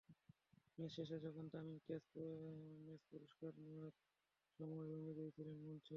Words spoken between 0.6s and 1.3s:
match শেষে